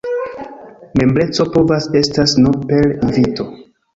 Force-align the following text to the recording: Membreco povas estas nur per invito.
Membreco 1.01 1.45
povas 1.57 1.87
estas 2.01 2.35
nur 2.47 2.57
per 2.71 2.91
invito. 3.09 3.49